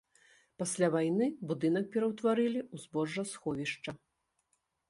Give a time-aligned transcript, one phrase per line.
[0.61, 3.91] Пасля вайны будынак пераўтварылі ў збожжасховішча.